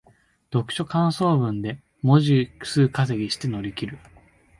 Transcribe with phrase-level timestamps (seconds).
[0.51, 3.99] 読書感想文で文字数稼ぎして乗り切る